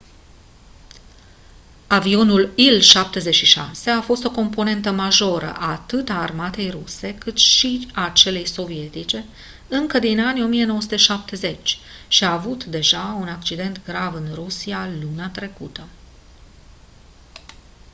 [1.87, 8.45] avionul il-76 a fost o componentă majoră atât a armatei ruse cât și a celei
[8.47, 9.25] sovietice
[9.67, 15.87] încă din anii 1970 și a avut deja un accident grav în rusia luna trecută